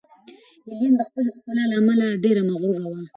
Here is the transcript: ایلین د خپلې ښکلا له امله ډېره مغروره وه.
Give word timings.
ایلین 0.69 0.93
د 0.97 1.01
خپلې 1.07 1.29
ښکلا 1.37 1.63
له 1.69 1.75
امله 1.81 2.05
ډېره 2.23 2.41
مغروره 2.49 2.87
وه. 2.91 3.01